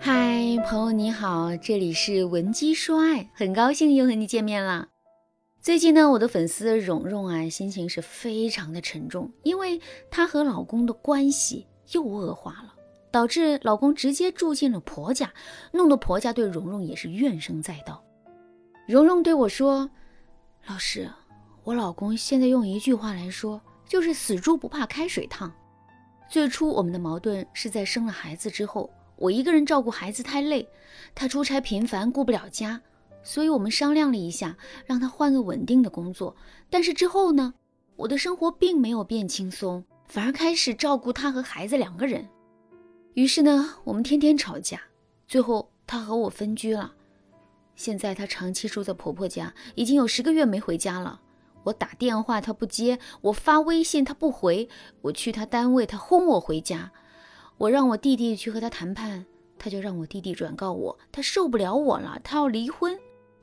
[0.00, 4.88] 嗨，朋友你好，这里是文姬说爱，很高兴又和你见面啦。
[5.60, 12.74] 最近呢，我的粉丝蓉蓉啊，心情是非常的沉重，因为她和老公的关系又恶化了，
[13.10, 15.32] 导致老公直接住进了婆家，
[15.72, 18.02] 弄得婆家对蓉蓉也是怨声载道。
[18.86, 19.90] 蓉蓉对我说
[20.68, 21.10] ：“老师，
[21.64, 25.52] 我老公现在用一句话来说，就是死猪不怕开水烫。
[26.30, 30.68] 最初我们的矛盾是在生了孩子之后。”我一个人照顾孩子太累，
[31.14, 32.80] 他出差频繁，顾不了家，
[33.22, 36.36] 所以我们商量了一下，让他换个稳定的工作。
[36.70, 37.54] 但是之后呢，
[37.96, 42.28] 我的生活并没有变轻松，反而开始照顾他和孩子两个人。
[43.14, 44.80] 于是呢，我们天天吵架，
[45.26, 46.94] 最后他和我分居了。
[47.74, 51.20] 现在他长期住在婆婆家，已经有十个月没回家了。
[51.64, 54.68] 我打电话他不接，我发微信他不回，
[55.02, 56.92] 我去他单位他轰我回家。
[57.58, 59.26] 我让我弟弟去和他谈判，
[59.58, 62.96] 他就让我弟弟转告我，他受不了我了，他要离婚。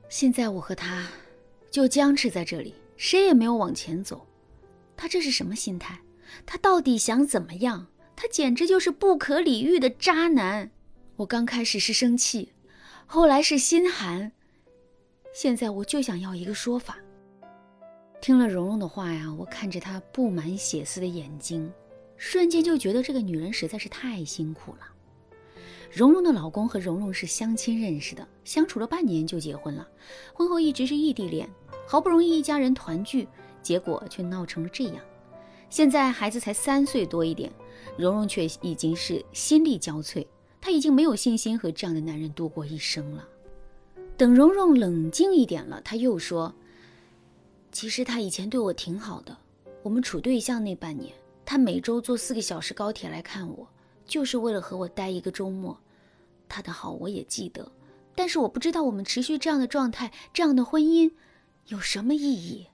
[0.08, 1.06] 现在我和他
[1.70, 4.26] 就僵持在这里，谁也没有往前走。
[4.96, 6.00] 他这是什么心态？
[6.46, 7.86] 他到底想怎么样？
[8.16, 10.70] 他简直就是不可理喻的渣男。
[11.16, 12.52] 我刚开始是生气，
[13.04, 14.32] 后来是心寒，
[15.34, 16.96] 现在我就想要一个说法。
[18.22, 21.70] 听了蓉蓉的话呀，我看着她布满血丝的眼睛。
[22.16, 24.80] 瞬间就觉得这个女人实在是太辛苦了。
[25.90, 29.86] 蓉蓉的老公和蓉蓉是相亲认识的，相处了半年就结婚了，
[30.34, 31.48] 婚后一直是异地恋，
[31.86, 33.26] 好不容易一家人团聚，
[33.62, 34.96] 结果却闹成了这样。
[35.70, 37.50] 现在孩子才三岁多一点，
[37.96, 40.26] 蓉蓉却已经是心力交瘁，
[40.60, 43.26] 她已经没有信心和这样的男人度过一生了。
[44.16, 46.54] 等蓉蓉冷静一点了，她又说
[47.72, 49.36] ：“其实他以前对我挺好的，
[49.82, 51.12] 我们处对象那半年。”
[51.46, 53.66] 他每周坐四个小时高铁来看我，
[54.04, 55.80] 就是为了和我待一个周末。
[56.48, 57.70] 他的好我也记得，
[58.14, 61.12] 但是我不知道我们持续这样的状态，这样的婚姻
[61.68, 62.66] 有什么意义。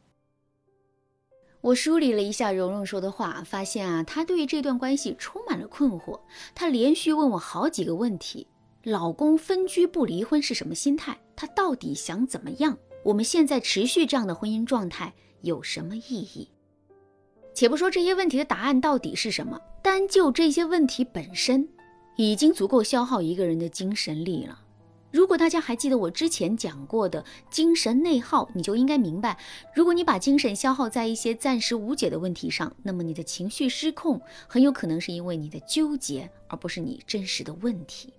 [1.61, 6.19] 我梳理了一下蓉蓉说的话，发现啊，她对于这段关系充满了困惑。
[6.55, 8.49] 她连续问我好几个问题：
[8.83, 11.17] 老公分居不离婚是什么心态？
[11.37, 12.77] 他到底想怎么样？
[13.05, 15.13] 我们现在持续这样的婚姻状态
[15.43, 16.03] 有什么意
[16.35, 16.49] 义？
[17.55, 21.69] 且不说这些问题的答案到底是什么，单就这些问题本身，
[22.17, 24.59] 已经足够消耗一个人的精神力了。
[25.11, 29.39] 如果大家还记得我之前讲过的精神内耗，你就应该明白，
[29.75, 38.15] 如果你把精神消耗在一些暂时无解的问题上，那么你的情绪失控，很有可能是因为你的纠结，而不是你真实的问题。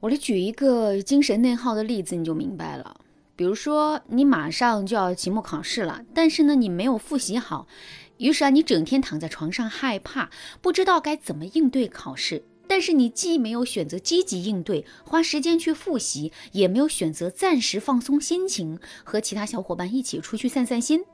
[0.00, 3.00] 我来举一个精神内耗的例子，你就明白了。
[3.36, 7.68] 比如说，你马上就要期末考试了，但是呢，你没有复习好。
[8.18, 10.30] 于是啊，你整天躺在床上害怕，
[10.60, 12.44] 不知道该怎么应对考试。
[12.68, 21.04] 但是你既没有选择积极应对，花时间去复习，也没有选择暂时放松心情，和其他小伙伴一起出去散散心。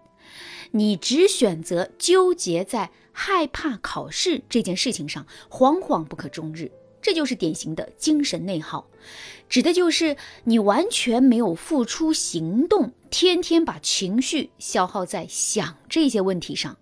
[0.73, 6.71] 你只选择纠结在害怕考试这件事情上，惶惶不可终日。
[7.01, 8.87] 这就是典型的精神内耗，
[9.49, 16.77] 指的就是你完全没有付出行动，天天把情绪消耗在想这些问题上。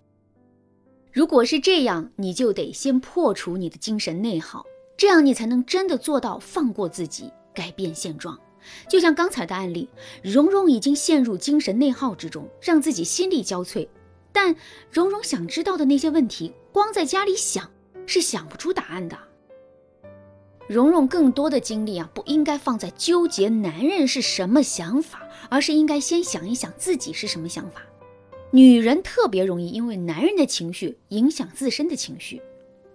[1.17, 4.67] 如果是这样，你就得先破除你的精神内耗，
[4.99, 8.39] 这样你才能真的做到放过自己，改变现状。
[8.87, 9.89] 就像刚才的案例，
[10.23, 13.89] 蓉蓉已经陷入精神内耗之中，让自己心力交瘁。
[14.31, 14.55] 但
[14.91, 17.71] 蓉蓉想知道的那些问题，光在家里想
[18.05, 19.17] 是想不出答案的。
[20.69, 27.81] 蓉蓉更多的精力啊，不应该放在纠结男人是什么想法，而是应该先想一想自己是什么想法。
[28.53, 32.41] 女人特别容易因为男人的情绪影响自身的情绪。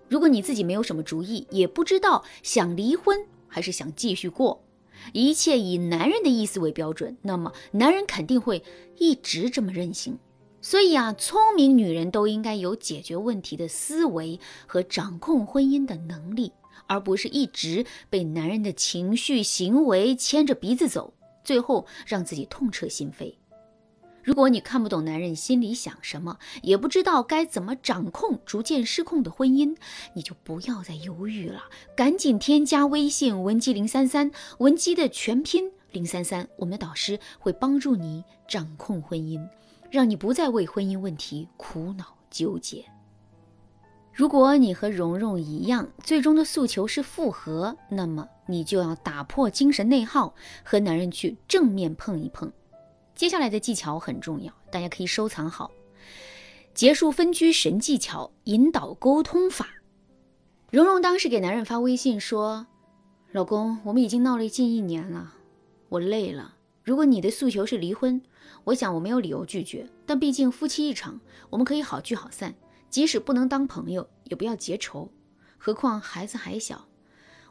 [0.07, 4.63] 如果你自己没有什么主意，也不知道想离婚还是想继续过，
[5.13, 8.63] 一切以男人的意思为标准，那么男人肯定会
[8.97, 10.17] 一直这么任性。
[10.61, 16.53] 所以啊，聪明女人都应该有解决问题的思维和掌控婚姻的能力，
[16.87, 21.13] 而不是一直被男人的情绪行为牵着鼻子走，
[21.43, 23.35] 最后让自己痛彻心扉。
[24.23, 29.75] 如果你看不懂男人心里想什么，也不知道该怎么掌控逐渐失控的婚姻，
[30.13, 31.63] 你就不要再犹豫了，
[31.95, 39.43] 赶紧添加微信文姬零三三，文姬的全拼零三三，我们的导师会帮助你掌控婚姻，
[39.89, 42.85] 让你不再为婚姻问题苦恼纠结。
[44.13, 52.51] 如果你和蓉蓉一样，最终的诉求是复合，那么你就要打破精神内耗，和男人去正面碰一碰。
[53.15, 55.71] 接下来的技巧很重要，大家可以收藏好。
[56.73, 59.67] 结束分居神技巧，引导沟通法。
[60.71, 62.65] 蓉蓉当时给男人发微信说
[63.33, 65.33] ：“老公，我们已经闹了近一年了，
[65.89, 66.55] 我累了。
[66.83, 68.21] 如果你的诉求是离婚，
[68.63, 69.87] 我想我没有理由拒绝。
[70.05, 71.19] 但毕竟夫妻一场，
[71.49, 72.55] 我们可以好聚好散，
[72.89, 75.11] 即使不能当朋友，也不要结仇。
[75.57, 76.87] 何况孩子还小，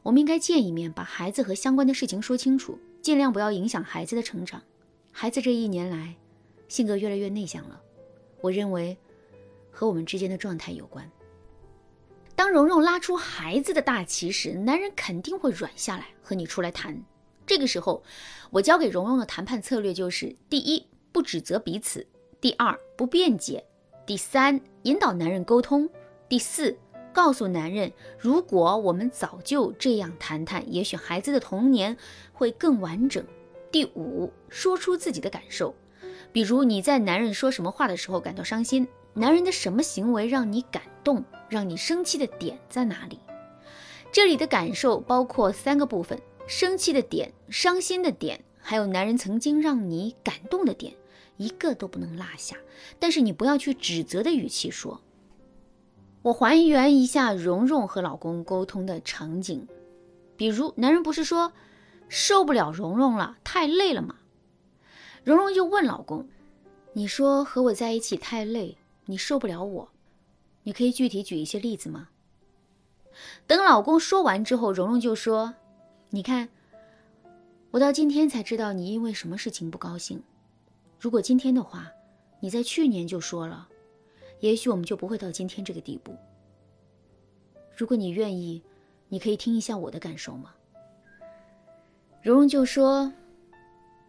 [0.03, 4.63] 我们应该见一面，把孩子和相关的事情说清楚，尽量不要影响孩子的成长。
[5.23, 6.17] 孩子这一年来，
[6.67, 7.79] 性格越来越内向了，
[8.41, 8.97] 我认为
[9.71, 11.07] 和我们之间的状态有关。
[12.35, 16.99] 当蓉蓉拉出孩子的大旗时，男人肯定会软下来和你出来谈。
[17.45, 18.03] 这个时候，
[18.49, 22.01] 我教给蓉蓉的谈判策略就是：第一，不指责彼此；
[22.41, 23.63] 第二，不辩解；
[24.07, 25.87] 第三，引导男人沟通；
[26.31, 26.75] 第四。
[27.13, 31.95] 告诉男人，如果我们早就这样谈谈，也许孩子的童年
[32.33, 33.23] 会更完整。
[33.71, 35.75] 第五，说出自己的感受，
[36.33, 43.19] 比如你在男人说什么话的时候感到伤心，男人的什么行为让你感动，让你生气的点在哪里？
[44.13, 50.93] 这里的感受包括三个部分：生气的点、伤心的点，还有男人曾经让你感动的点，
[51.37, 52.57] 一个都不能落下。
[52.99, 55.01] 但是你不要去指责的语气说。
[56.23, 59.67] 我还原一下蓉蓉和老公沟通的场景，
[60.37, 61.53] 比如男人不是说
[62.11, 64.17] 受不了蓉蓉了，太累了嘛？
[65.23, 66.29] 蓉蓉就问老公
[66.93, 68.77] ：“你说和我在一起太累，
[69.07, 69.89] 你受不了我，
[70.65, 72.09] 你可以具体举一些例子吗？”
[73.47, 75.55] 等老公说完之后，蓉蓉就说
[76.11, 76.49] ：“你看，
[77.71, 80.21] 我到今天才知道你因为什么事情不高兴。
[80.99, 81.89] 如果今天的话，
[82.41, 83.69] 你在去年就说了。”
[84.41, 86.17] 也许我们就不会到今天这个地步。
[87.77, 88.63] 如果你愿意，
[89.09, 90.55] 你可以听一下我的感受吗？
[92.23, 93.11] 蓉蓉就说：“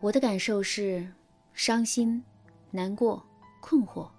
[0.01, 1.07] 我的感受是
[1.53, 2.21] 伤心、
[2.69, 3.25] 难过、
[3.61, 4.09] 困惑。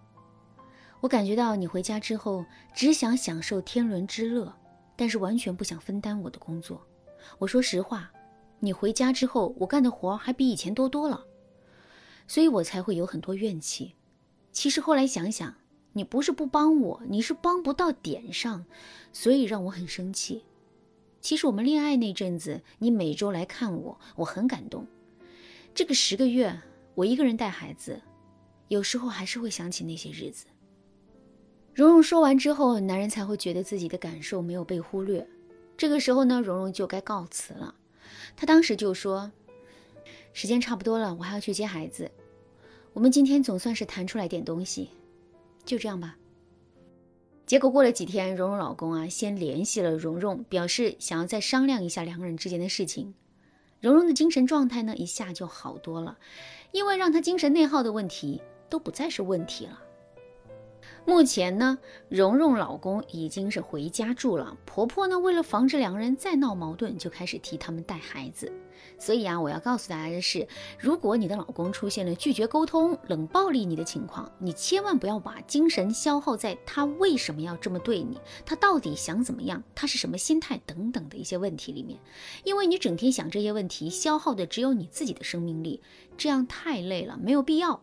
[1.00, 2.44] 我感觉到你回家之后
[2.74, 4.50] 只想享受天伦之乐，
[4.96, 6.86] 但是完全不想分担我的工作。
[7.38, 8.10] 我说实话，
[8.60, 11.26] 你回家之后，我干的活还比以前多多了，
[12.26, 13.94] 所以我才会有很多怨气。
[14.52, 15.54] 其实后来想想。”
[15.94, 18.64] 你不是不帮我，你是帮不到点上，
[19.12, 20.42] 所以让我很生气。
[21.22, 24.84] 其实我们恋爱那阵子，你每周来看我，我很感动。
[25.72, 26.60] 这个十个月，
[26.96, 28.02] 我一个人带孩子，
[28.66, 30.46] 有时候还是会想起那些日子。
[31.72, 35.24] 蓉蓉说完之后，男人才会觉得自己的感受没有被忽略。
[35.76, 37.72] 这个时候呢，蓉蓉就该告辞了。
[38.36, 39.30] 她当时就说
[40.34, 42.10] ：“时间差不多了，我还要去接孩子。
[42.92, 44.90] 我们今天总算是谈出来点东西。”
[45.64, 46.16] 就这样吧。
[47.52, 53.12] 结果过了几天，蓉蓉老公啊先联系了蓉蓉，表示想要再商量一下两个人之间的事情。
[53.78, 56.16] 蓉蓉的精神状态呢一下就好多了，
[56.70, 58.40] 因为让她精神内耗的问题
[58.70, 59.78] 都不再是问题了。
[61.22, 61.78] 目前呢，
[62.08, 68.52] 蓉蓉老公已经是回家住了，婆婆呢为了防止两个人再闹矛盾，就开始替他们带孩子。
[68.98, 70.48] 所以啊，我要告诉大家的是，
[70.80, 82.00] 如果你的老公出现了拒绝沟通、冷暴力你的情况，你千万不要把精神消耗在他为什么要这么对你，他到底想怎么样，他是什么心态等等的一些问题里面，
[82.42, 85.80] 因为你整天想这些问题，消耗的只有你自己的生命力，
[86.16, 87.80] 这样太累了，没有必要。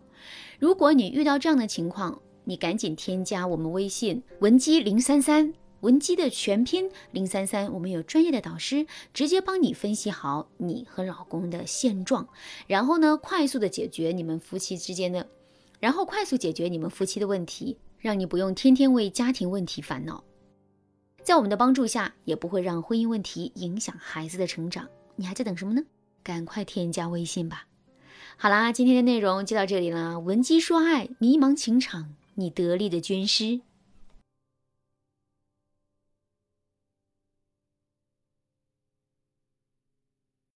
[0.59, 12.27] 如果你遇到这样的情况，你赶紧添加我们微信文姬零三三，文姬的全拼零三三，我们有专业的导师直接帮你分析好你和老公的现状，
[12.67, 15.27] 然后呢，快速的解决你们夫妻之间的，
[15.79, 20.23] 然后快速解决你们夫妻的问题，让你不用天天为家庭问题烦恼，
[21.23, 24.87] 在我们的帮助下，也不会让婚姻问题影响孩子的成长。
[25.15, 25.81] 你还在等什么呢？
[26.23, 27.65] 赶快添加微信吧。
[28.35, 30.19] 好啦，今天的内容就到这里了。
[30.19, 32.15] 文姬说爱，迷茫情场。
[32.39, 33.59] 你得力的军师。